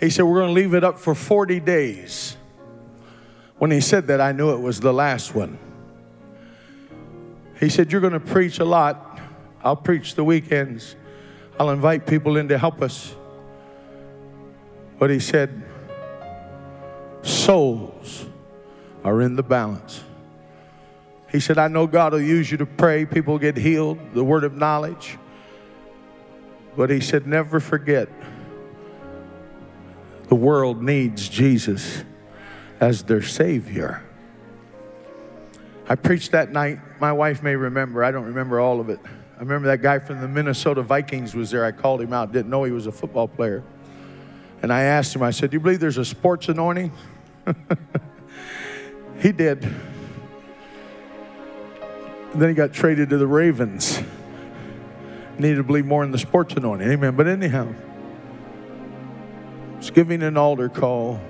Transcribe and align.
He 0.00 0.10
said, 0.10 0.22
We're 0.22 0.40
going 0.40 0.48
to 0.48 0.54
leave 0.54 0.74
it 0.74 0.84
up 0.84 0.98
for 0.98 1.14
40 1.14 1.60
days. 1.60 2.36
When 3.58 3.70
he 3.70 3.80
said 3.80 4.08
that, 4.08 4.20
I 4.20 4.32
knew 4.32 4.52
it 4.52 4.60
was 4.60 4.80
the 4.80 4.92
last 4.92 5.34
one. 5.34 5.58
He 7.60 7.68
said, 7.68 7.92
You're 7.92 8.00
going 8.00 8.12
to 8.12 8.20
preach 8.20 8.58
a 8.58 8.64
lot. 8.64 9.20
I'll 9.62 9.76
preach 9.76 10.14
the 10.14 10.24
weekends. 10.24 10.96
I'll 11.58 11.70
invite 11.70 12.06
people 12.06 12.36
in 12.36 12.48
to 12.48 12.58
help 12.58 12.82
us. 12.82 13.14
But 14.98 15.10
he 15.10 15.20
said, 15.20 15.62
Souls 17.22 18.26
are 19.02 19.22
in 19.22 19.36
the 19.36 19.42
balance. 19.42 20.02
He 21.30 21.40
said, 21.40 21.58
I 21.58 21.68
know 21.68 21.86
God 21.86 22.12
will 22.12 22.20
use 22.20 22.50
you 22.50 22.58
to 22.58 22.66
pray, 22.66 23.04
people 23.06 23.38
get 23.38 23.56
healed, 23.56 23.98
the 24.12 24.22
word 24.22 24.44
of 24.44 24.54
knowledge. 24.54 25.18
But 26.76 26.90
he 26.90 27.00
said, 27.00 27.26
never 27.26 27.60
forget 27.60 28.08
the 30.34 30.40
world 30.40 30.82
needs 30.82 31.28
Jesus 31.28 32.02
as 32.80 33.04
their 33.04 33.22
Savior. 33.22 34.02
I 35.88 35.94
preached 35.94 36.32
that 36.32 36.50
night. 36.50 36.80
My 36.98 37.12
wife 37.12 37.40
may 37.40 37.54
remember. 37.54 38.02
I 38.02 38.10
don't 38.10 38.24
remember 38.24 38.58
all 38.58 38.80
of 38.80 38.88
it. 38.88 38.98
I 39.04 39.38
remember 39.38 39.68
that 39.68 39.80
guy 39.80 40.00
from 40.00 40.20
the 40.20 40.26
Minnesota 40.26 40.82
Vikings 40.82 41.36
was 41.36 41.52
there. 41.52 41.64
I 41.64 41.70
called 41.70 42.00
him 42.00 42.12
out, 42.12 42.32
didn't 42.32 42.50
know 42.50 42.64
he 42.64 42.72
was 42.72 42.88
a 42.88 42.92
football 42.92 43.28
player. 43.28 43.62
And 44.60 44.72
I 44.72 44.82
asked 44.82 45.14
him, 45.14 45.22
I 45.22 45.30
said, 45.30 45.50
Do 45.50 45.54
you 45.54 45.60
believe 45.60 45.78
there's 45.78 45.98
a 45.98 46.04
sports 46.04 46.48
anointing? 46.48 46.90
he 49.20 49.30
did. 49.30 49.62
And 52.32 52.42
then 52.42 52.48
he 52.48 52.56
got 52.56 52.72
traded 52.72 53.08
to 53.10 53.18
the 53.18 53.28
Ravens. 53.28 54.02
Needed 55.38 55.58
to 55.58 55.62
believe 55.62 55.86
more 55.86 56.02
in 56.02 56.10
the 56.10 56.18
sports 56.18 56.54
anointing. 56.54 56.90
Amen. 56.90 57.14
But 57.14 57.28
anyhow, 57.28 57.72
it's 59.84 59.90
giving 59.90 60.22
an 60.22 60.38
altar 60.38 60.70
call. 60.70 61.20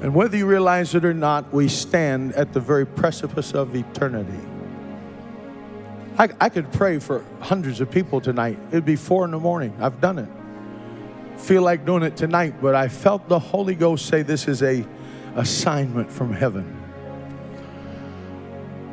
And 0.00 0.12
whether 0.12 0.36
you 0.36 0.44
realize 0.44 0.92
it 0.96 1.04
or 1.04 1.14
not, 1.14 1.52
we 1.52 1.68
stand 1.68 2.32
at 2.32 2.52
the 2.52 2.58
very 2.58 2.84
precipice 2.84 3.54
of 3.54 3.76
eternity. 3.76 4.40
I, 6.18 6.30
I 6.40 6.48
could 6.48 6.72
pray 6.72 6.98
for 6.98 7.24
hundreds 7.40 7.80
of 7.80 7.92
people 7.92 8.20
tonight. 8.20 8.58
It'd 8.70 8.84
be 8.84 8.96
four 8.96 9.24
in 9.24 9.30
the 9.30 9.38
morning. 9.38 9.72
I've 9.78 10.00
done 10.00 10.18
it. 10.18 10.28
Feel 11.38 11.62
like 11.62 11.86
doing 11.86 12.02
it 12.02 12.16
tonight, 12.16 12.56
but 12.60 12.74
I 12.74 12.88
felt 12.88 13.28
the 13.28 13.38
Holy 13.38 13.76
Ghost 13.76 14.06
say 14.06 14.22
this 14.22 14.48
is 14.48 14.64
a 14.64 14.84
assignment 15.36 16.10
from 16.10 16.32
heaven. 16.32 16.76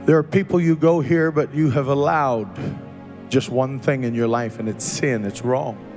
There 0.05 0.19
are 0.19 0.23
people 0.23 0.61
you 0.61 0.75
go 0.75 0.99
here, 0.99 1.31
but 1.31 1.51
you 1.55 1.71
have 1.71 1.87
allowed 1.87 2.47
just 3.31 3.49
one 3.49 3.79
thing 3.79 4.03
in 4.03 4.13
your 4.13 4.27
life, 4.27 4.59
and 4.59 4.69
it's 4.69 4.85
sin, 4.85 5.25
it's 5.25 5.41
wrong. 5.41 5.88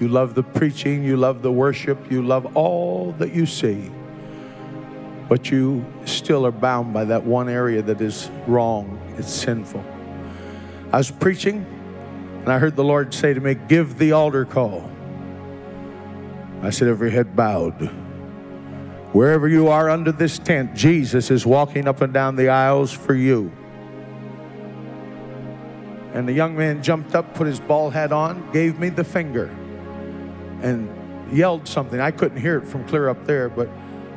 You 0.00 0.08
love 0.08 0.34
the 0.34 0.42
preaching, 0.42 1.02
you 1.02 1.16
love 1.16 1.42
the 1.42 1.50
worship, 1.50 2.10
you 2.10 2.22
love 2.22 2.56
all 2.56 3.12
that 3.12 3.32
you 3.32 3.46
see, 3.46 3.90
but 5.28 5.50
you 5.50 5.84
still 6.04 6.44
are 6.44 6.52
bound 6.52 6.92
by 6.92 7.04
that 7.06 7.24
one 7.24 7.48
area 7.48 7.80
that 7.82 8.00
is 8.00 8.30
wrong, 8.46 9.00
it's 9.16 9.32
sinful. 9.32 9.84
I 10.92 10.98
was 10.98 11.10
preaching, 11.10 11.64
and 12.40 12.52
I 12.52 12.58
heard 12.58 12.76
the 12.76 12.84
Lord 12.84 13.14
say 13.14 13.34
to 13.34 13.40
me, 13.40 13.54
Give 13.54 13.98
the 13.98 14.12
altar 14.12 14.44
call. 14.44 14.90
I 16.62 16.70
said, 16.70 16.88
Every 16.88 17.10
head 17.10 17.34
bowed. 17.34 17.90
Wherever 19.12 19.48
you 19.48 19.68
are 19.68 19.88
under 19.88 20.12
this 20.12 20.38
tent, 20.38 20.74
Jesus 20.74 21.30
is 21.30 21.46
walking 21.46 21.88
up 21.88 22.02
and 22.02 22.12
down 22.12 22.36
the 22.36 22.50
aisles 22.50 22.92
for 22.92 23.14
you. 23.14 23.50
And 26.12 26.28
the 26.28 26.32
young 26.32 26.56
man 26.56 26.82
jumped 26.82 27.14
up, 27.14 27.34
put 27.34 27.46
his 27.46 27.60
ball 27.60 27.90
hat 27.90 28.12
on, 28.12 28.50
gave 28.52 28.78
me 28.78 28.90
the 28.90 29.04
finger, 29.04 29.54
and 30.62 31.34
yelled 31.34 31.66
something. 31.66 32.00
I 32.00 32.10
couldn't 32.10 32.40
hear 32.40 32.58
it 32.58 32.66
from 32.66 32.86
clear 32.86 33.08
up 33.08 33.26
there, 33.26 33.48
but 33.48 33.68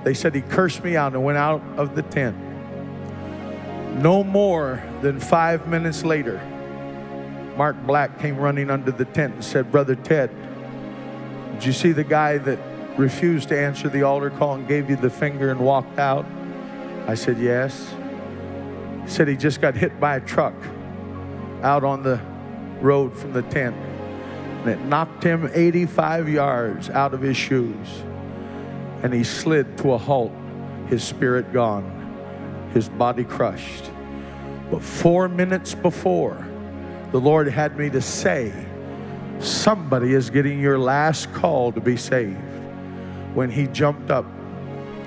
they 0.04 0.14
said 0.14 0.34
he 0.36 0.42
cursed 0.42 0.84
me 0.84 0.96
out 0.96 1.14
and 1.14 1.24
went 1.24 1.38
out 1.38 1.62
of 1.78 1.96
the 1.96 2.04
tent. 2.04 2.38
No 4.02 4.24
more 4.24 4.84
than 5.02 5.20
five 5.20 5.68
minutes 5.68 6.04
later, 6.04 6.42
Mark 7.58 7.76
Black 7.86 8.20
came 8.20 8.38
running 8.38 8.70
under 8.70 8.92
the 8.92 9.06
tent 9.06 9.34
and 9.34 9.44
said, 9.44 9.72
Brother 9.72 9.96
Ted, 9.96 10.32
did 11.54 11.66
you 11.66 11.74
see 11.74 11.92
the 11.92 12.06
guy 12.06 12.38
that 12.38 12.60
refused 12.98 13.50
to 13.50 13.60
answer 13.60 13.90
the 13.90 14.04
altar 14.04 14.30
call 14.30 14.56
and 14.56 14.68
gave 14.68 14.90
you 14.90 14.96
the 14.96 15.10
finger 15.10 15.52
and 15.52 15.60
walked 15.60 16.00
out? 16.00 16.26
I 17.08 17.16
said, 17.16 17.38
Yes. 17.38 17.94
He 19.04 19.10
said 19.10 19.28
he 19.28 19.36
just 19.36 19.60
got 19.60 19.76
hit 19.76 20.00
by 20.00 20.18
a 20.18 20.22
truck 20.22 20.54
out 21.64 21.84
on 21.84 22.04
the 22.04 22.22
road 22.80 23.18
from 23.18 23.34
the 23.34 23.42
tent. 23.42 23.76
And 24.60 24.70
it 24.70 24.80
knocked 24.82 25.24
him 25.24 25.50
85 25.54 26.30
yards 26.30 26.90
out 26.90 27.14
of 27.14 27.22
his 27.22 27.38
shoes. 27.38 27.88
And 29.04 29.14
he 29.14 29.24
slid 29.24 29.78
to 29.80 29.94
a 29.94 29.98
halt, 29.98 30.34
his 30.88 31.04
spirit 31.04 31.54
gone, 31.54 32.70
his 32.74 32.90
body 32.90 33.24
crushed. 33.24 33.90
But 34.70 34.84
four 34.84 35.28
minutes 35.30 35.74
before, 35.74 36.46
the 37.12 37.20
Lord 37.20 37.48
had 37.48 37.78
me 37.78 37.90
to 37.90 38.02
say, 38.02 38.54
Somebody 39.40 40.14
is 40.14 40.30
getting 40.30 40.60
your 40.60 40.78
last 40.78 41.32
call 41.32 41.72
to 41.72 41.80
be 41.80 41.96
saved. 41.96 42.38
When 43.34 43.50
he 43.50 43.68
jumped 43.68 44.12
up, 44.12 44.26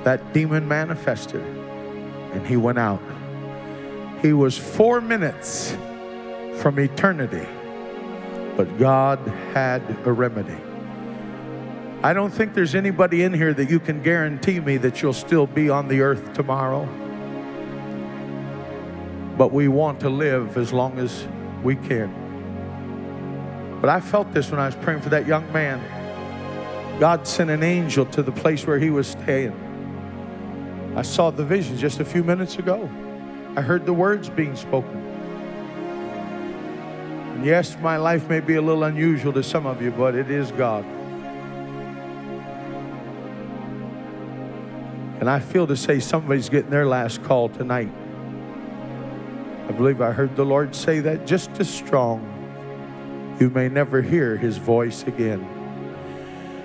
that 0.05 0.33
demon 0.33 0.67
manifested 0.67 1.45
and 2.33 2.47
he 2.47 2.57
went 2.57 2.79
out. 2.79 3.03
He 4.23 4.33
was 4.33 4.57
four 4.57 5.01
minutes 5.01 5.77
from 6.57 6.79
eternity, 6.79 7.47
but 8.57 8.79
God 8.79 9.19
had 9.55 9.83
a 10.05 10.13
remedy. 10.13 10.57
I 12.03 12.13
don't 12.13 12.31
think 12.31 12.55
there's 12.55 12.75
anybody 12.75 13.23
in 13.23 13.33
here 13.33 13.55
that 13.55 13.71
you 13.71 13.79
can 13.79 14.03
guarantee 14.03 14.59
me 14.59 14.77
that 14.79 15.01
you'll 15.01 15.13
still 15.13 15.47
be 15.47 15.71
on 15.71 15.87
the 15.89 16.01
earth 16.01 16.33
tomorrow. 16.35 16.87
But 19.39 19.53
we 19.53 19.69
want 19.69 20.01
to 20.01 20.11
live 20.11 20.57
as 20.57 20.73
long 20.73 20.99
as 20.99 21.27
we 21.63 21.77
can. 21.77 22.13
But 23.81 23.89
I 23.89 24.01
felt 24.01 24.33
this 24.33 24.51
when 24.51 24.61
I 24.61 24.67
was 24.67 24.75
praying 24.75 25.01
for 25.01 25.11
that 25.11 25.27
young 25.27 25.51
man. 25.53 25.81
God 26.99 27.27
sent 27.27 27.51
an 27.51 27.63
angel 27.63 28.05
to 28.07 28.23
the 28.23 28.33
place 28.33 28.67
where 28.67 28.79
he 28.79 28.91
was 28.91 29.09
staying. 29.09 29.55
I 30.97 31.03
saw 31.03 31.31
the 31.31 31.45
vision 31.45 31.79
just 31.79 32.01
a 32.01 32.05
few 32.05 32.23
minutes 32.23 32.59
ago. 32.59 32.91
I 33.57 33.61
heard 33.61 33.87
the 33.87 33.93
words 33.93 34.29
being 34.29 34.57
spoken. 34.57 35.12
Yes, 37.43 37.77
my 37.81 37.97
life 37.97 38.29
may 38.29 38.39
be 38.39 38.55
a 38.55 38.63
little 38.63 38.85
unusual 38.85 39.33
to 39.33 39.43
some 39.43 39.67
of 39.67 39.83
you, 39.83 39.91
but 39.91 40.15
it 40.15 40.31
is 40.31 40.53
God. 40.53 40.85
And 45.19 45.29
I 45.29 45.41
feel 45.41 45.67
to 45.67 45.77
say 45.77 45.99
somebody's 45.99 46.49
getting 46.49 46.71
their 46.71 46.87
last 46.87 47.25
call 47.25 47.49
tonight. 47.49 47.91
I 49.69 49.73
believe 49.73 50.01
I 50.01 50.13
heard 50.13 50.37
the 50.37 50.45
Lord 50.45 50.73
say 50.77 51.01
that 51.01 51.27
just 51.27 51.51
as 51.59 51.69
strong. 51.69 52.29
You 53.41 53.51
may 53.51 53.69
never 53.69 54.03
hear 54.03 54.37
his 54.37 54.59
voice 54.59 55.03
again. 55.03 55.45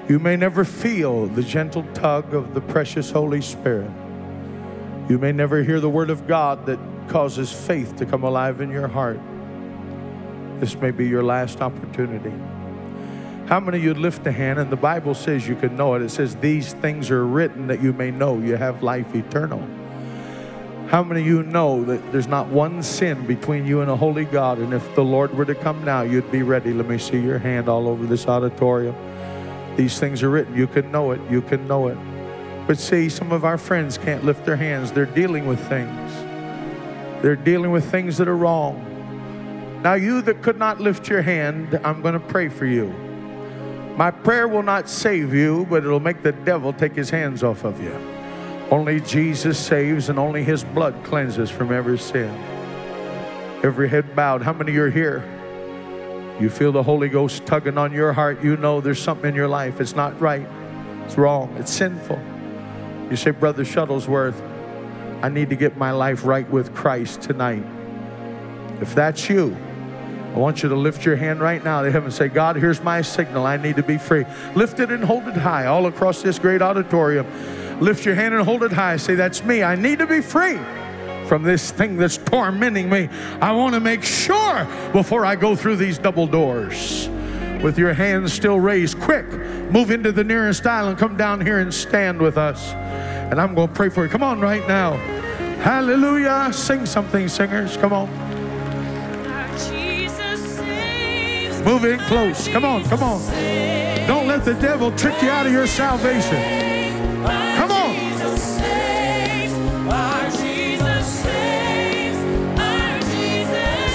You 0.08 0.20
may 0.20 0.36
never 0.36 0.64
feel 0.64 1.26
the 1.26 1.42
gentle 1.42 1.84
tug 1.96 2.36
of 2.36 2.54
the 2.54 2.62
precious 2.62 3.10
Holy 3.10 3.42
Spirit. 3.42 3.90
You 5.10 5.18
may 5.18 5.32
never 5.32 5.64
hear 5.64 5.80
the 5.80 5.90
word 5.90 6.12
of 6.12 6.28
God 6.28 6.68
that 6.68 6.80
causes 7.08 7.52
faith 7.52 7.96
to 7.96 8.06
come 8.06 8.24
alive 8.24 8.62
in 8.62 8.70
your 8.70 8.88
heart. 8.88 9.20
This 10.60 10.76
may 10.76 10.92
be 10.92 11.08
your 11.08 11.24
last 11.24 11.62
opportunity. 11.62 12.34
How 13.48 13.60
many 13.60 13.78
of 13.78 13.84
you 13.84 13.94
lift 13.94 14.28
a 14.28 14.32
hand 14.32 14.60
and 14.60 14.70
the 14.70 14.76
Bible 14.76 15.14
says 15.14 15.48
you 15.48 15.56
can 15.56 15.78
know 15.78 15.96
it? 15.96 16.02
It 16.02 16.10
says, 16.10 16.36
These 16.36 16.74
things 16.74 17.10
are 17.12 17.26
written 17.26 17.68
that 17.68 17.82
you 17.82 17.94
may 17.94 18.12
know 18.12 18.40
you 18.40 18.58
have 18.58 18.84
life 18.84 19.16
eternal. 19.16 19.66
How 20.88 21.04
many 21.04 21.22
of 21.22 21.28
you 21.28 21.44
know 21.44 21.84
that 21.84 22.12
there's 22.12 22.28
not 22.28 22.48
one 22.48 22.82
sin 22.82 23.26
between 23.28 23.66
you 23.66 23.82
and 23.82 23.92
a 23.92 23.96
holy 23.96 24.26
God? 24.26 24.58
And 24.58 24.74
if 24.74 24.96
the 24.96 25.04
Lord 25.04 25.34
were 25.38 25.46
to 25.46 25.56
come 25.56 25.84
now, 25.86 26.02
you'd 26.02 26.32
be 26.32 26.44
ready. 26.44 26.74
Let 26.74 26.88
me 26.88 26.98
see 26.98 27.20
your 27.20 27.40
hand 27.40 27.70
all 27.70 27.88
over 27.88 28.06
this 28.06 28.28
auditorium. 28.28 28.96
These 29.76 30.00
things 30.00 30.24
are 30.24 30.30
written. 30.30 30.56
You 30.56 30.66
can 30.66 30.92
know 30.92 31.12
it. 31.12 31.22
You 31.30 31.42
can 31.42 31.68
know 31.68 31.88
it. 31.88 31.98
But 32.68 32.78
see, 32.78 33.10
some 33.10 33.32
of 33.32 33.46
our 33.46 33.58
friends 33.58 33.98
can't 33.98 34.26
lift 34.26 34.46
their 34.46 34.56
hands. 34.56 34.92
They're 34.92 35.06
dealing 35.06 35.46
with 35.46 35.60
things. 35.70 36.12
They're 37.22 37.36
dealing 37.36 37.72
with 37.72 37.90
things 37.90 38.18
that 38.18 38.28
are 38.28 38.36
wrong. 38.36 38.97
Now, 39.84 39.94
you 39.94 40.22
that 40.24 40.42
could 40.42 40.58
not 40.58 40.80
lift 40.82 41.08
your 41.08 41.22
hand, 41.22 41.80
I'm 41.84 42.02
going 42.02 42.16
to 42.16 42.20
pray 42.20 42.50
for 42.50 42.66
you. 42.66 42.88
My 43.96 44.12
prayer 44.12 44.48
will 44.48 44.64
not 44.64 44.90
save 44.90 45.34
you, 45.34 45.66
but 45.70 45.84
it'll 45.84 46.00
make 46.00 46.24
the 46.24 46.32
devil 46.32 46.74
take 46.74 46.96
his 46.96 47.10
hands 47.10 47.44
off 47.44 47.64
of 47.64 47.82
you. 47.82 47.94
Only 48.70 49.00
Jesus 49.02 49.58
saves, 49.58 50.10
and 50.10 50.20
only 50.20 50.44
his 50.44 50.64
blood 50.64 51.04
cleanses 51.04 51.50
from 51.50 51.72
every 51.72 51.98
sin. 51.98 52.30
Every 53.64 53.88
head 53.88 54.16
bowed. 54.16 54.42
How 54.42 54.54
many 54.54 54.76
are 54.78 54.90
here? 54.90 55.24
You 56.40 56.50
feel 56.50 56.72
the 56.72 56.84
Holy 56.84 57.10
Ghost 57.10 57.46
tugging 57.46 57.78
on 57.78 57.92
your 57.94 58.14
heart. 58.14 58.44
You 58.44 58.58
know 58.58 58.82
there's 58.82 59.02
something 59.02 59.30
in 59.30 59.36
your 59.36 59.48
life. 59.48 59.80
It's 59.80 59.96
not 59.96 60.20
right. 60.20 60.48
It's 61.06 61.18
wrong. 61.18 61.56
It's 61.58 61.72
sinful. 61.72 62.20
You 63.10 63.16
say, 63.16 63.32
Brother 63.32 63.64
Shuttlesworth, 63.64 64.40
I 65.24 65.30
need 65.30 65.50
to 65.50 65.56
get 65.56 65.78
my 65.78 65.92
life 65.92 66.26
right 66.26 66.48
with 66.50 66.76
Christ 66.76 67.22
tonight. 67.22 67.64
If 68.82 68.94
that's 68.94 69.30
you, 69.30 69.58
I 70.38 70.40
want 70.40 70.62
you 70.62 70.70
to 70.70 70.76
lift 70.76 71.04
your 71.04 71.16
hand 71.16 71.40
right 71.40 71.64
now 71.64 71.82
to 71.82 71.92
heaven 71.92 72.12
say, 72.12 72.28
God, 72.28 72.58
here's 72.58 72.80
my 72.84 73.02
signal. 73.02 73.48
I 73.48 73.58
need 73.58 73.78
to 73.78 73.82
be 73.82 73.98
free. 73.98 74.24
Lift 74.54 74.80
it 74.80 74.92
and 74.92 75.04
hold 75.04 75.28
it 75.28 75.34
high 75.34 75.66
all 75.66 75.88
across 75.88 76.22
this 76.22 76.38
great 76.38 76.62
auditorium. 76.62 77.26
Lift 77.82 78.06
your 78.06 78.14
hand 78.14 78.36
and 78.36 78.44
hold 78.44 78.62
it 78.62 78.72
high. 78.72 78.98
Say, 78.98 79.16
That's 79.16 79.44
me. 79.44 79.64
I 79.64 79.74
need 79.74 79.98
to 79.98 80.06
be 80.06 80.22
free 80.22 80.60
from 81.26 81.42
this 81.42 81.72
thing 81.72 81.98
that's 81.98 82.18
tormenting 82.18 82.88
me. 82.88 83.10
I 83.42 83.52
want 83.54 83.74
to 83.74 83.80
make 83.80 84.04
sure 84.04 84.68
before 84.94 85.26
I 85.26 85.36
go 85.36 85.56
through 85.56 85.78
these 85.78 85.98
double 85.98 86.28
doors. 86.28 87.10
With 87.64 87.80
your 87.80 87.96
hands 87.96 88.32
still 88.32 88.60
raised, 88.60 89.00
quick, 89.00 89.26
move 89.72 89.90
into 89.90 90.12
the 90.12 90.24
nearest 90.24 90.68
aisle 90.68 90.90
and 90.90 91.00
come 91.00 91.18
down 91.18 91.42
here 91.42 91.58
and 91.58 91.74
stand 91.74 92.22
with 92.22 92.38
us. 92.38 92.74
And 92.74 93.42
I'm 93.42 93.56
going 93.56 93.70
to 93.70 93.74
pray 93.74 93.90
for 93.90 94.04
you. 94.04 94.10
Come 94.12 94.22
on 94.22 94.40
right 94.40 94.68
now. 94.68 94.98
Hallelujah. 95.64 96.54
Sing 96.54 96.86
something, 96.86 97.28
singers. 97.28 97.76
Come 97.78 97.92
on. 97.92 98.27
Move 101.68 101.84
in 101.84 102.00
close. 102.00 102.48
Come 102.48 102.64
on, 102.64 102.86
come 102.86 103.04
on. 103.04 103.20
Don't 104.08 104.26
let 104.26 104.46
the 104.46 104.54
devil 104.54 104.90
trick 104.94 105.22
you 105.22 105.30
out 105.30 105.46
of 105.46 105.52
your 105.52 105.68
salvation. 105.68 106.42
Come 107.58 107.72
on. 107.72 107.94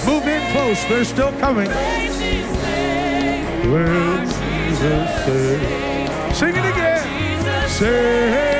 Move 0.04 0.26
in 0.28 0.52
close. 0.52 0.84
They're 0.84 1.02
still 1.06 1.32
coming. 1.40 1.70
Sing 6.34 6.54
it 6.54 6.66
again. 6.74 7.68
Saves. 7.70 8.51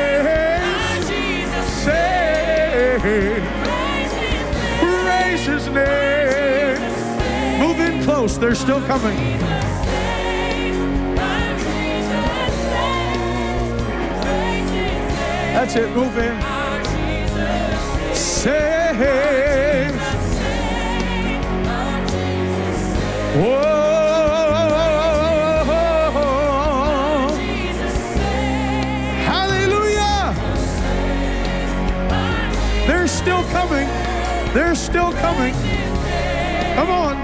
They're 8.39 8.55
still 8.57 8.81
coming. 8.87 9.17
That's 15.55 15.77
it. 15.77 15.91
Move 15.95 16.19
in. 16.19 16.41
Save. 18.15 19.95
Whoa. 23.37 23.83
Hallelujah. 29.25 30.35
They're 32.89 33.07
still 33.07 33.45
coming. 33.45 33.89
They're 34.53 34.75
still 34.75 35.13
coming. 35.13 35.55
Come 36.75 36.91
on. 36.91 37.22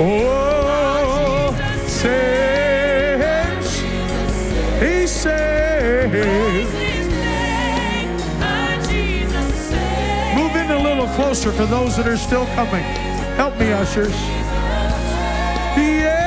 Oh, 0.00 1.52
saves. 1.88 3.80
He 4.80 5.06
saves. 5.08 6.72
Move 10.36 10.54
in 10.54 10.70
a 10.70 10.78
little 10.80 11.08
closer 11.16 11.50
for 11.50 11.66
those 11.66 11.96
that 11.96 12.06
are 12.06 12.16
still 12.16 12.46
coming. 12.54 12.84
Help 13.34 13.58
me, 13.58 13.72
ushers. 13.72 14.14
Yeah. 15.76 16.17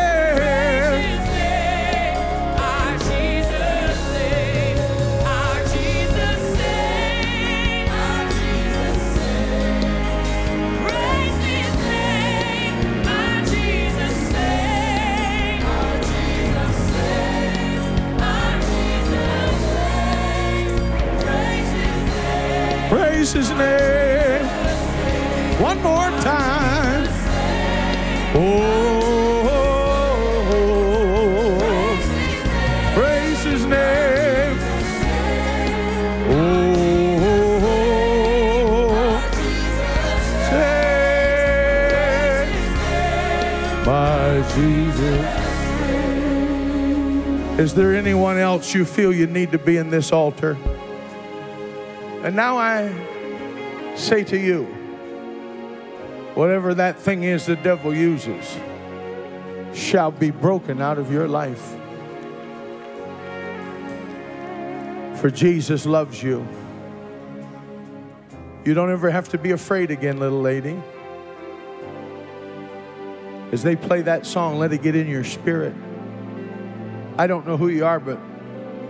His 23.34 23.50
name. 23.52 24.46
One 25.62 25.82
more 25.82 26.12
time. 26.22 27.08
Oh, 28.36 28.58
praise 32.94 33.44
his 33.44 33.66
name. 33.66 34.58
Oh, 36.30 36.72
say, 40.50 40.82
my 43.86 44.42
Jesus. 44.54 45.26
Is 47.60 47.74
there 47.76 47.96
anyone 47.96 48.38
else 48.38 48.74
you 48.74 48.84
feel 48.84 49.14
you 49.14 49.28
need 49.28 49.52
to 49.54 49.58
be 49.58 49.78
in 49.78 49.90
this 49.90 50.12
altar? 50.12 50.58
And 52.24 52.36
now 52.36 52.58
I 52.58 52.92
say 54.02 54.24
to 54.24 54.38
you, 54.38 54.64
whatever 56.34 56.74
that 56.74 56.98
thing 56.98 57.24
is 57.24 57.46
the 57.46 57.56
devil 57.56 57.94
uses 57.94 58.58
shall 59.74 60.12
be 60.12 60.32
broken 60.32 60.82
out 60.82 60.98
of 60.98 61.12
your 61.12 61.28
life. 61.28 61.76
For 65.20 65.30
Jesus 65.30 65.86
loves 65.86 66.22
you. 66.22 66.48
You 68.66 68.74
don't 68.74 68.92
ever 68.92 69.10
have 69.10 69.30
to 69.30 69.38
be 69.38 69.52
afraid 69.52 69.92
again, 69.92 70.20
little 70.20 70.42
lady. 70.42 70.82
As 73.52 73.64
they 73.64 73.76
play 73.76 74.02
that 74.02 74.26
song, 74.26 74.58
let 74.60 74.74
it 74.74 74.82
get 74.82 74.96
in 74.96 75.08
your 75.08 75.24
spirit. 75.24 75.76
I 77.18 77.28
don't 77.28 77.46
know 77.46 77.58
who 77.58 77.68
you 77.68 77.86
are, 77.86 78.00
but 78.00 78.20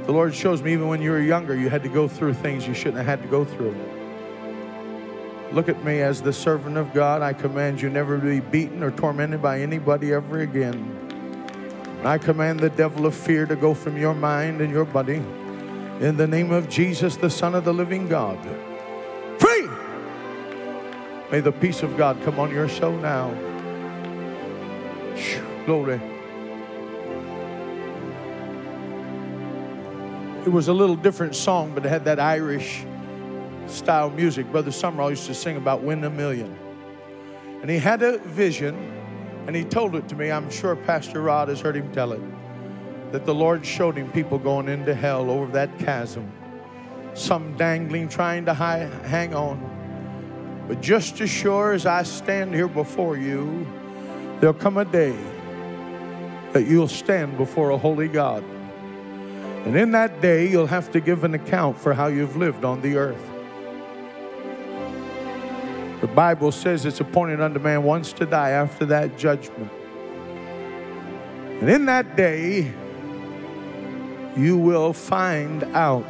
the 0.05 0.11
Lord 0.11 0.33
shows 0.33 0.61
me 0.61 0.73
even 0.73 0.87
when 0.87 1.01
you 1.01 1.11
were 1.11 1.21
younger, 1.21 1.55
you 1.55 1.69
had 1.69 1.83
to 1.83 1.89
go 1.89 2.07
through 2.07 2.35
things 2.35 2.65
you 2.67 2.73
shouldn't 2.73 2.97
have 2.97 3.05
had 3.05 3.21
to 3.23 3.27
go 3.27 3.43
through. 3.43 3.75
Look 5.53 5.67
at 5.67 5.83
me 5.83 5.99
as 5.99 6.21
the 6.21 6.31
servant 6.31 6.77
of 6.77 6.93
God. 6.93 7.21
I 7.21 7.33
command 7.33 7.81
you 7.81 7.89
never 7.89 8.17
to 8.17 8.23
be 8.23 8.39
beaten 8.39 8.81
or 8.83 8.91
tormented 8.91 9.41
by 9.41 9.59
anybody 9.59 10.13
ever 10.13 10.39
again. 10.39 10.97
I 12.05 12.17
command 12.17 12.61
the 12.61 12.69
devil 12.69 13.05
of 13.05 13.13
fear 13.13 13.45
to 13.45 13.55
go 13.57 13.73
from 13.73 13.97
your 13.97 14.13
mind 14.13 14.61
and 14.61 14.71
your 14.71 14.85
body. 14.85 15.21
In 15.99 16.15
the 16.15 16.25
name 16.25 16.51
of 16.51 16.69
Jesus, 16.69 17.17
the 17.17 17.29
Son 17.29 17.53
of 17.53 17.65
the 17.65 17.73
living 17.73 18.07
God. 18.07 18.39
Free! 19.39 19.67
May 21.31 21.41
the 21.41 21.51
peace 21.51 21.83
of 21.83 21.97
God 21.97 22.17
come 22.23 22.39
on 22.39 22.49
your 22.49 22.69
soul 22.69 22.97
now. 22.97 23.29
Glory. 25.65 26.01
It 30.45 30.49
was 30.49 30.69
a 30.69 30.73
little 30.73 30.95
different 30.95 31.35
song, 31.35 31.73
but 31.75 31.85
it 31.85 31.89
had 31.89 32.05
that 32.05 32.19
Irish 32.19 32.83
style 33.71 34.09
music. 34.09 34.51
Brother 34.51 34.71
Sumrall 34.71 35.09
used 35.09 35.25
to 35.27 35.33
sing 35.33 35.57
about 35.57 35.83
win 35.83 36.03
a 36.03 36.09
million. 36.09 36.57
And 37.61 37.69
he 37.69 37.77
had 37.77 38.01
a 38.01 38.17
vision, 38.19 38.75
and 39.47 39.55
he 39.55 39.63
told 39.63 39.95
it 39.95 40.07
to 40.09 40.15
me. 40.15 40.31
I'm 40.31 40.49
sure 40.49 40.75
Pastor 40.75 41.21
Rod 41.21 41.47
has 41.47 41.61
heard 41.61 41.75
him 41.75 41.91
tell 41.91 42.11
it. 42.11 42.21
That 43.11 43.25
the 43.25 43.35
Lord 43.35 43.65
showed 43.65 43.97
him 43.97 44.11
people 44.11 44.39
going 44.39 44.67
into 44.67 44.95
hell 44.95 45.29
over 45.29 45.51
that 45.51 45.77
chasm. 45.79 46.31
Some 47.13 47.55
dangling, 47.57 48.09
trying 48.09 48.45
to 48.45 48.53
hi- 48.53 48.89
hang 49.03 49.35
on. 49.35 50.65
But 50.67 50.81
just 50.81 51.19
as 51.19 51.29
sure 51.29 51.73
as 51.73 51.85
I 51.85 52.03
stand 52.03 52.53
here 52.53 52.67
before 52.67 53.17
you, 53.17 53.67
there'll 54.39 54.53
come 54.53 54.77
a 54.77 54.85
day 54.85 55.15
that 56.53 56.67
you'll 56.67 56.87
stand 56.87 57.37
before 57.37 57.71
a 57.71 57.77
holy 57.77 58.07
God. 58.07 58.43
And 59.65 59.75
in 59.75 59.91
that 59.91 60.21
day, 60.21 60.49
you'll 60.49 60.67
have 60.67 60.91
to 60.91 60.99
give 60.99 61.23
an 61.23 61.33
account 61.35 61.77
for 61.77 61.93
how 61.93 62.07
you've 62.07 62.35
lived 62.35 62.65
on 62.65 62.81
the 62.81 62.97
earth. 62.97 63.30
The 66.01 66.07
Bible 66.07 66.51
says 66.51 66.85
it's 66.85 66.99
appointed 66.99 67.39
unto 67.41 67.59
man 67.59 67.83
once 67.83 68.11
to 68.13 68.25
die, 68.25 68.49
after 68.49 68.85
that, 68.87 69.17
judgment. 69.19 69.71
And 71.61 71.69
in 71.69 71.85
that 71.85 72.15
day, 72.15 72.73
you 74.35 74.57
will 74.57 74.93
find 74.93 75.63
out 75.75 76.05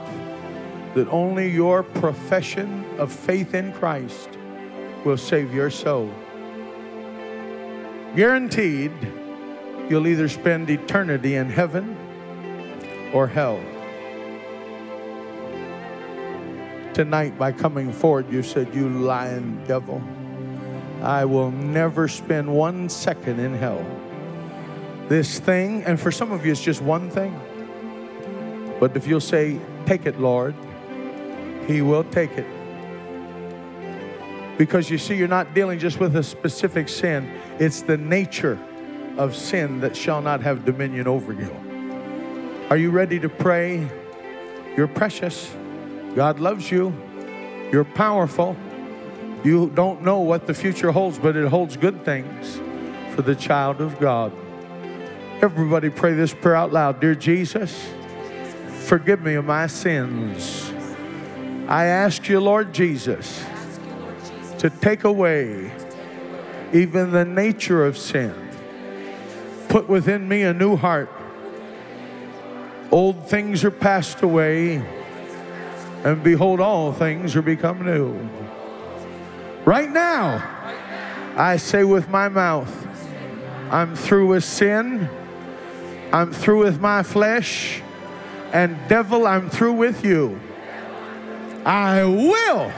that 0.95 1.09
only 1.09 1.49
your 1.49 1.83
profession 1.83 2.85
of 2.97 3.11
faith 3.11 3.53
in 3.53 3.73
Christ 3.73 4.29
will 5.03 5.17
save 5.17 5.53
your 5.53 5.69
soul. 5.69 6.09
Guaranteed, 8.15 8.91
you'll 9.89 10.07
either 10.07 10.29
spend 10.29 10.69
eternity 10.69 11.35
in 11.35 11.49
heaven 11.49 11.97
or 13.13 13.27
hell. 13.27 13.59
Tonight, 16.93 17.39
by 17.39 17.53
coming 17.53 17.93
forward, 17.93 18.29
you 18.29 18.43
said, 18.43 18.75
You 18.75 18.89
lying 18.89 19.63
devil, 19.65 20.01
I 21.01 21.23
will 21.23 21.49
never 21.49 22.09
spend 22.09 22.53
one 22.53 22.89
second 22.89 23.39
in 23.39 23.53
hell. 23.53 23.85
This 25.07 25.39
thing, 25.39 25.83
and 25.83 25.97
for 25.97 26.11
some 26.11 26.33
of 26.33 26.45
you, 26.45 26.51
it's 26.51 26.61
just 26.61 26.81
one 26.81 27.09
thing. 27.09 27.39
But 28.79 28.97
if 28.97 29.07
you'll 29.07 29.21
say, 29.21 29.57
Take 29.85 30.05
it, 30.05 30.19
Lord, 30.19 30.53
He 31.65 31.81
will 31.81 32.03
take 32.03 32.31
it. 32.31 32.47
Because 34.57 34.89
you 34.89 34.97
see, 34.97 35.15
you're 35.15 35.29
not 35.29 35.53
dealing 35.53 35.79
just 35.79 35.97
with 35.97 36.17
a 36.17 36.23
specific 36.23 36.89
sin, 36.89 37.31
it's 37.57 37.81
the 37.81 37.97
nature 37.97 38.59
of 39.17 39.33
sin 39.33 39.79
that 39.79 39.95
shall 39.95 40.21
not 40.21 40.41
have 40.41 40.65
dominion 40.65 41.07
over 41.07 41.31
you. 41.31 41.55
Are 42.69 42.77
you 42.77 42.91
ready 42.91 43.17
to 43.19 43.29
pray? 43.29 43.87
You're 44.75 44.87
precious. 44.89 45.53
God 46.15 46.39
loves 46.39 46.69
you. 46.71 46.93
You're 47.71 47.85
powerful. 47.85 48.57
You 49.43 49.71
don't 49.73 50.03
know 50.03 50.19
what 50.19 50.45
the 50.45 50.53
future 50.53 50.91
holds, 50.91 51.17
but 51.17 51.35
it 51.35 51.47
holds 51.47 51.77
good 51.77 52.03
things 52.05 52.59
for 53.15 53.21
the 53.21 53.35
child 53.35 53.81
of 53.81 53.99
God. 53.99 54.31
Everybody 55.41 55.89
pray 55.89 56.13
this 56.13 56.33
prayer 56.33 56.55
out 56.55 56.71
loud. 56.71 56.99
Dear 56.99 57.15
Jesus, 57.15 57.89
forgive 58.81 59.21
me 59.21 59.35
of 59.35 59.45
my 59.45 59.67
sins. 59.67 60.71
I 61.67 61.85
ask 61.85 62.27
you, 62.27 62.39
Lord 62.39 62.73
Jesus, 62.73 63.43
to 64.59 64.69
take 64.69 65.03
away 65.03 65.71
even 66.73 67.11
the 67.11 67.25
nature 67.25 67.85
of 67.85 67.97
sin. 67.97 68.35
Put 69.69 69.87
within 69.87 70.27
me 70.27 70.43
a 70.43 70.53
new 70.53 70.75
heart. 70.75 71.09
Old 72.91 73.27
things 73.27 73.63
are 73.63 73.71
passed 73.71 74.21
away, 74.21 74.85
and 76.03 76.23
behold, 76.23 76.59
all 76.59 76.91
things 76.91 77.35
are 77.35 77.41
become 77.41 77.85
new. 77.85 78.29
Right 79.65 79.89
now, 79.89 80.43
I 81.35 81.57
say 81.57 81.83
with 81.83 82.09
my 82.09 82.27
mouth, 82.29 82.87
I'm 83.69 83.95
through 83.95 84.27
with 84.27 84.43
sin, 84.43 85.09
I'm 86.11 86.33
through 86.33 86.63
with 86.63 86.81
my 86.81 87.03
flesh, 87.03 87.81
and 88.51 88.77
devil, 88.89 89.25
I'm 89.25 89.49
through 89.49 89.73
with 89.73 90.03
you. 90.03 90.39
I 91.65 92.03
will 92.03 92.71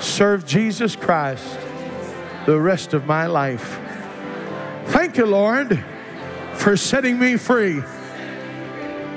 serve 0.00 0.44
Jesus 0.44 0.96
Christ 0.96 1.58
the 2.44 2.60
rest 2.60 2.92
of 2.92 3.06
my 3.06 3.26
life. 3.26 3.80
Thank 4.86 5.16
you, 5.16 5.26
Lord, 5.26 5.82
for 6.54 6.76
setting 6.76 7.18
me 7.18 7.36
free. 7.36 7.82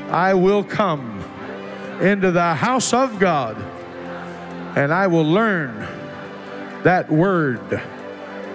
I 0.09 0.35
will 0.35 0.63
come 0.63 1.16
into 2.01 2.31
the 2.31 2.53
house 2.53 2.93
of 2.93 3.19
God 3.19 3.57
and 4.77 4.93
I 4.93 5.07
will 5.07 5.25
learn 5.25 5.87
that 6.83 7.11
word 7.11 7.81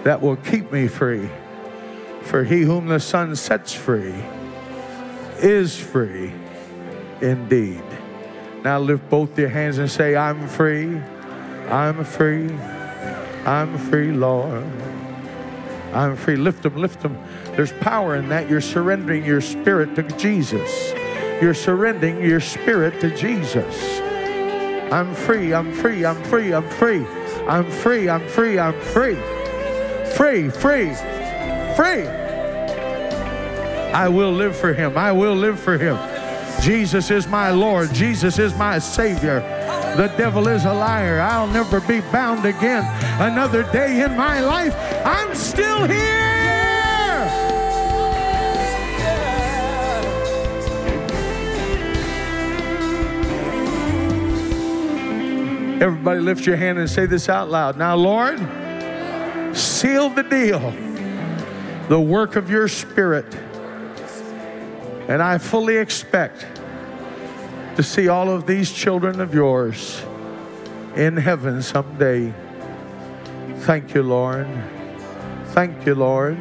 that 0.05 0.23
will 0.23 0.37
keep 0.37 0.71
me 0.71 0.87
free. 0.87 1.29
For 2.23 2.45
he 2.45 2.61
whom 2.61 2.87
the 2.87 3.01
Son 3.01 3.35
sets 3.35 3.73
free 3.73 4.15
is 5.41 5.77
free 5.77 6.33
indeed. 7.21 7.83
Now 8.63 8.79
lift 8.79 9.11
both 9.11 9.37
your 9.37 9.49
hands 9.49 9.79
and 9.79 9.91
say, 9.91 10.15
I'm 10.15 10.47
free. 10.47 10.97
I'm 11.69 12.05
free. 12.05 12.49
I'm 13.45 13.77
free, 13.77 14.13
Lord. 14.13 14.65
I'm 15.93 16.15
free. 16.15 16.37
Lift 16.37 16.63
them, 16.63 16.77
lift 16.77 17.01
them. 17.01 17.19
There's 17.57 17.73
power 17.73 18.15
in 18.15 18.29
that. 18.29 18.49
You're 18.49 18.61
surrendering 18.61 19.25
your 19.25 19.41
spirit 19.41 19.97
to 19.97 20.05
Jesus. 20.17 20.93
You're 21.43 21.55
surrendering 21.55 22.23
your 22.23 22.39
spirit 22.39 23.01
to 23.01 23.11
Jesus. 23.17 24.01
I'm 24.93 25.13
free, 25.13 25.53
I'm 25.53 25.73
free, 25.73 26.05
I'm 26.05 26.23
free, 26.23 26.55
I'm 26.55 26.69
free. 26.71 27.05
I'm 27.49 27.69
free, 27.69 28.09
I'm 28.09 28.29
free, 28.29 28.61
I'm 28.61 28.81
free. 28.81 29.17
Free, 30.15 30.51
free, 30.51 30.95
free. 31.75 32.07
I 33.93 34.09
will 34.09 34.31
live 34.31 34.57
for 34.57 34.73
him. 34.73 34.97
I 34.97 35.11
will 35.11 35.35
live 35.35 35.59
for 35.59 35.77
him. 35.77 35.99
Jesus 36.61 37.11
is 37.11 37.27
my 37.27 37.51
Lord. 37.51 37.93
Jesus 37.93 38.39
is 38.39 38.55
my 38.55 38.79
Savior. 38.79 39.41
The 39.97 40.15
devil 40.17 40.47
is 40.47 40.65
a 40.65 40.73
liar. 40.73 41.19
I'll 41.19 41.49
never 41.49 41.81
be 41.81 42.03
bound 42.13 42.47
again. 42.47 42.85
Another 43.21 43.65
day 43.73 44.05
in 44.05 44.17
my 44.17 44.39
life, 44.41 44.77
I'm 45.05 45.35
still 45.35 45.89
here. 45.89 46.42
Everybody 55.83 56.21
lift 56.21 56.47
your 56.47 56.55
hand 56.55 56.79
and 56.79 56.89
say 56.89 57.07
this 57.07 57.29
out 57.29 57.51
loud. 57.51 57.77
Now, 57.77 57.97
Lord, 57.97 58.39
seal 59.53 60.11
the 60.11 60.23
deal, 60.23 60.61
the 61.89 62.01
work 62.01 62.37
of 62.37 62.49
your 62.49 62.69
spirit. 62.69 63.35
And 65.09 65.21
I 65.21 65.39
fully 65.39 65.79
expect 65.79 66.47
to 67.75 67.83
see 67.83 68.07
all 68.07 68.31
of 68.31 68.47
these 68.47 68.71
children 68.71 69.21
of 69.21 69.35
yours 69.35 70.01
in 70.95 71.17
heaven 71.17 71.61
someday. 71.61 72.33
Thank 73.62 73.93
you, 73.93 74.05
Lord. 74.05 74.47
Thank 75.47 75.85
you, 75.85 75.97
Lord. 75.97 76.39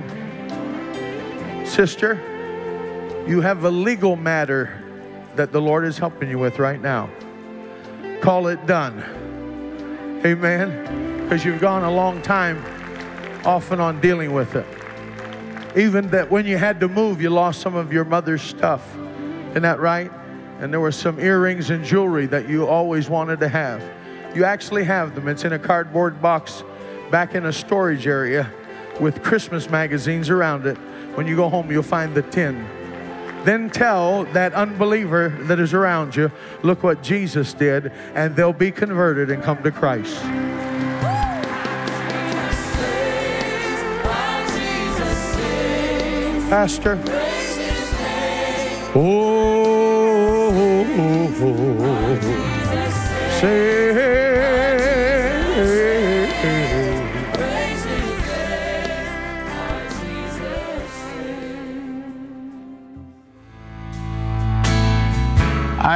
Sister, 1.65 2.13
you 3.27 3.41
have 3.41 3.63
a 3.63 3.71
legal 3.71 4.15
matter 4.15 4.83
that 5.36 5.51
the 5.51 5.62
Lord 5.62 5.83
is 5.83 5.98
helping 5.98 6.29
you 6.29 6.38
with 6.38 6.60
right 6.60 6.79
now. 6.79 7.10
Call 8.21 8.45
it 8.45 8.67
done. 8.67 9.03
Amen. 10.23 11.23
Because 11.23 11.43
you've 11.43 11.61
gone 11.61 11.83
a 11.83 11.91
long 11.91 12.21
time 12.21 12.63
off 13.43 13.71
and 13.71 13.81
on 13.81 13.99
dealing 14.01 14.33
with 14.33 14.55
it. 14.55 14.65
Even 15.75 16.09
that 16.09 16.29
when 16.29 16.45
you 16.45 16.57
had 16.57 16.79
to 16.81 16.87
move, 16.87 17.21
you 17.21 17.29
lost 17.29 17.61
some 17.61 17.75
of 17.75 17.91
your 17.91 18.05
mother's 18.05 18.41
stuff. 18.41 18.95
Isn't 19.51 19.63
that 19.63 19.79
right? 19.79 20.11
And 20.59 20.71
there 20.71 20.79
were 20.79 20.91
some 20.91 21.19
earrings 21.19 21.71
and 21.71 21.83
jewelry 21.83 22.27
that 22.27 22.47
you 22.47 22.67
always 22.67 23.09
wanted 23.09 23.39
to 23.39 23.47
have. 23.47 23.81
You 24.35 24.43
actually 24.43 24.83
have 24.83 25.15
them. 25.15 25.27
It's 25.27 25.43
in 25.43 25.53
a 25.53 25.59
cardboard 25.59 26.21
box 26.21 26.63
back 27.09 27.33
in 27.33 27.45
a 27.45 27.53
storage 27.53 28.05
area 28.05 28.51
with 28.99 29.23
Christmas 29.23 29.69
magazines 29.69 30.29
around 30.29 30.67
it. 30.67 30.77
When 31.15 31.25
you 31.25 31.35
go 31.35 31.49
home, 31.49 31.71
you'll 31.71 31.83
find 31.83 32.13
the 32.13 32.21
tin. 32.21 32.67
Then 33.43 33.69
tell 33.69 34.25
that 34.25 34.53
unbeliever 34.53 35.29
that 35.29 35.60
is 35.60 35.74
around 35.74 36.15
you, 36.15 36.31
look 36.62 36.83
what 36.83 37.01
Jesus 37.01 37.53
did, 37.53 37.91
and 38.13 38.36
they'll 38.36 38.53
be 38.53 38.71
converted 38.71 39.31
and 39.31 39.41
come 39.41 39.63
to 39.63 39.71
Christ. 39.71 40.21
Pastor. 46.50 47.01
Oh, 48.93 49.71
oh, 50.98 51.36
oh, 51.41 52.19
say. 53.39 53.71